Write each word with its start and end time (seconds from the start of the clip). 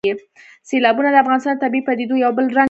سیلابونه 0.69 1.09
د 1.11 1.15
افغانستان 1.23 1.53
د 1.55 1.59
طبیعي 1.63 1.85
پدیدو 1.87 2.15
یو 2.23 2.31
بل 2.37 2.45
رنګ 2.45 2.53
دی. 2.53 2.59